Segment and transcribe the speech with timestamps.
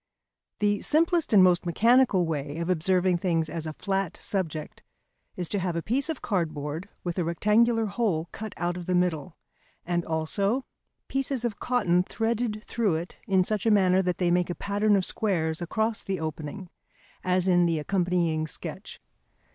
[0.57, 4.81] The simplest and most mechanical way of observing things as a flat subject
[5.35, 8.95] is to have a piece of cardboard with a rectangular hole cut out of the
[8.95, 9.37] middle,
[9.85, 10.65] and also
[11.07, 14.95] pieces of cotton threaded through it in such a manner that they make a pattern
[14.95, 16.71] of squares across the opening,
[17.23, 18.99] as in the accompanying sketch.